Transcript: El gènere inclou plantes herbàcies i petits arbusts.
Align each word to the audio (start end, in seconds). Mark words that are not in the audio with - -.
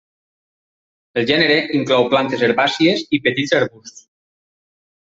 El 1.19 1.27
gènere 1.33 1.59
inclou 1.81 2.07
plantes 2.15 2.47
herbàcies 2.49 3.07
i 3.19 3.23
petits 3.31 3.57
arbusts. 3.63 4.07